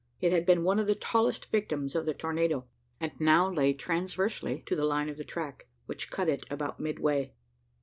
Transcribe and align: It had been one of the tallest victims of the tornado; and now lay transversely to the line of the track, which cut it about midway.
It 0.19 0.31
had 0.31 0.47
been 0.47 0.63
one 0.63 0.79
of 0.79 0.87
the 0.87 0.95
tallest 0.95 1.51
victims 1.51 1.93
of 1.93 2.07
the 2.07 2.13
tornado; 2.15 2.65
and 2.99 3.11
now 3.19 3.51
lay 3.53 3.71
transversely 3.71 4.63
to 4.65 4.75
the 4.75 4.83
line 4.85 5.09
of 5.09 5.17
the 5.17 5.23
track, 5.23 5.67
which 5.85 6.09
cut 6.09 6.27
it 6.27 6.43
about 6.49 6.79
midway. 6.79 7.35